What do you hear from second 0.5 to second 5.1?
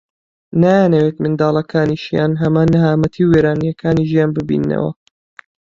نایانەوێت منداڵەکانیشیان هەمان نەهامەتی و وێرانەییەکانی ژیان ببیننەوە